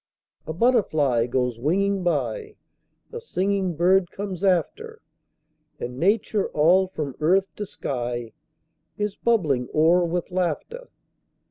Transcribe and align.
A 0.47 0.53
butterfly 0.53 1.27
goes 1.27 1.59
winging 1.59 2.01
by; 2.01 2.55
A 3.13 3.19
singing 3.19 3.75
bird 3.75 4.09
comes 4.09 4.43
after; 4.43 4.99
And 5.79 5.99
Nature, 5.99 6.47
all 6.53 6.87
from 6.87 7.15
earth 7.19 7.55
to 7.57 7.67
sky, 7.67 8.31
Is 8.97 9.13
bubbling 9.15 9.69
o'er 9.75 10.03
with 10.03 10.31
laughter. 10.31 10.89